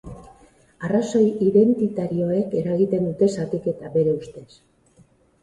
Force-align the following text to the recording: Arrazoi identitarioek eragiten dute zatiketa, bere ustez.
Arrazoi 0.87 1.21
identitarioek 1.47 2.57
eragiten 2.63 3.07
dute 3.11 3.31
zatiketa, 3.37 3.93
bere 4.01 4.17
ustez. 4.19 4.49